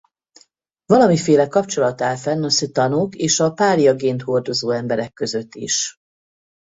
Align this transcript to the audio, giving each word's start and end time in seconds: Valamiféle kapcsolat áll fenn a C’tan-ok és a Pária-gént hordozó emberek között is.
Valamiféle 0.85 1.47
kapcsolat 1.47 2.01
áll 2.01 2.15
fenn 2.15 2.43
a 2.43 2.49
C’tan-ok 2.49 3.15
és 3.15 3.39
a 3.39 3.51
Pária-gént 3.53 4.21
hordozó 4.21 4.69
emberek 4.69 5.13
között 5.13 5.55
is. 5.55 5.95